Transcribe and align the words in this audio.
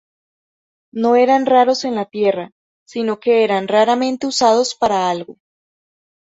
No 0.91 1.15
eran 1.15 1.45
raros 1.45 1.85
en 1.85 1.93
la 1.93 2.05
Tierra, 2.05 2.49
sino 2.87 3.19
que 3.19 3.43
eran 3.43 3.67
raramente 3.67 4.25
usados 4.25 4.73
para 4.73 5.11
algo. 5.11 5.37